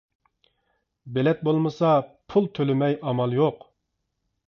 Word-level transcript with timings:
بېلەت 1.17 1.45
بولمىسا 1.49 1.93
پۇل 2.35 2.51
تۆلىمەي 2.59 3.01
ئامال 3.07 3.41
يوق. 3.43 3.65